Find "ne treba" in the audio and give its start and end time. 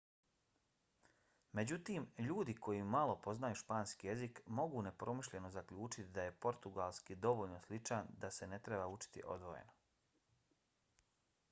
8.57-8.91